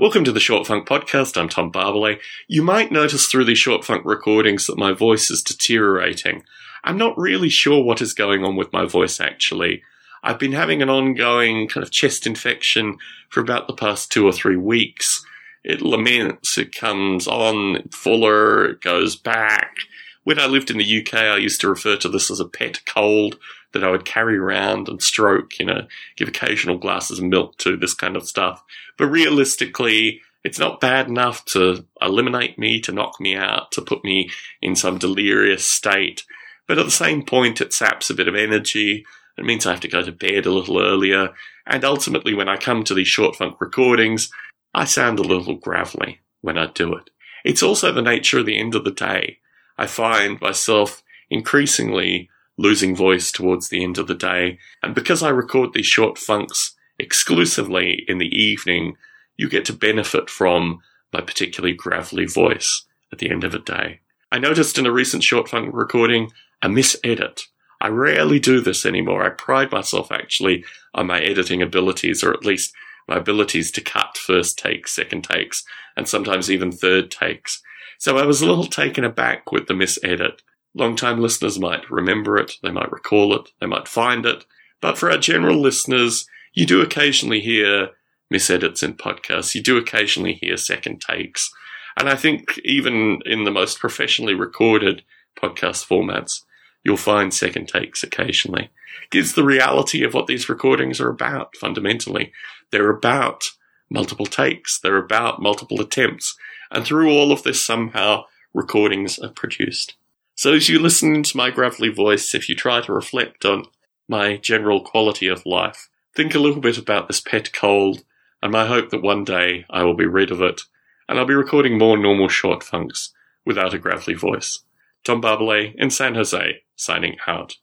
[0.00, 1.36] Welcome to the Short Funk Podcast.
[1.36, 2.20] I'm Tom Barbalet.
[2.46, 6.44] You might notice through these Short Funk recordings that my voice is deteriorating.
[6.84, 9.82] I'm not really sure what is going on with my voice actually.
[10.22, 12.98] I've been having an ongoing kind of chest infection
[13.28, 15.26] for about the past two or three weeks.
[15.64, 19.74] It laments, it comes on fuller, it goes back.
[20.22, 22.82] When I lived in the UK, I used to refer to this as a pet
[22.86, 23.36] cold
[23.72, 25.86] that I would carry around and stroke, you know,
[26.16, 28.62] give occasional glasses of milk to, this kind of stuff.
[28.96, 34.04] But realistically, it's not bad enough to eliminate me, to knock me out, to put
[34.04, 34.30] me
[34.62, 36.24] in some delirious state.
[36.66, 39.04] But at the same point, it saps a bit of energy.
[39.36, 41.30] It means I have to go to bed a little earlier.
[41.66, 44.30] And ultimately, when I come to these short funk recordings,
[44.74, 47.10] I sound a little gravelly when I do it.
[47.44, 49.38] It's also the nature of the end of the day.
[49.76, 54.58] I find myself increasingly losing voice towards the end of the day.
[54.82, 58.96] And because I record these short funks exclusively in the evening,
[59.36, 60.80] you get to benefit from
[61.12, 64.00] my particularly gravelly voice at the end of a day.
[64.30, 67.42] I noticed in a recent short funk recording a misedit.
[67.80, 69.24] I rarely do this anymore.
[69.24, 72.74] I pride myself actually on my editing abilities, or at least
[73.06, 75.62] my abilities to cut first takes, second takes,
[75.96, 77.62] and sometimes even third takes.
[77.98, 80.40] So I was a little taken aback with the misedit.
[80.78, 84.44] Long-time listeners might remember it, they might recall it, they might find it.
[84.80, 87.90] But for our general listeners, you do occasionally hear
[88.32, 89.56] misedits in podcasts.
[89.56, 91.52] You do occasionally hear second takes.
[91.98, 95.02] And I think even in the most professionally recorded
[95.36, 96.44] podcast formats,
[96.84, 98.70] you'll find second takes occasionally.
[99.10, 102.32] Gives the reality of what these recordings are about, fundamentally.
[102.70, 103.42] They're about
[103.90, 104.78] multiple takes.
[104.78, 106.36] They're about multiple attempts.
[106.70, 109.96] And through all of this, somehow, recordings are produced.
[110.38, 113.64] So as you listen to my gravelly voice, if you try to reflect on
[114.06, 118.04] my general quality of life, think a little bit about this pet cold
[118.40, 120.60] and my hope that one day I will be rid of it
[121.08, 123.12] and I'll be recording more normal short funks
[123.44, 124.60] without a gravelly voice.
[125.02, 127.56] Tom Barbalet in San Jose, signing out.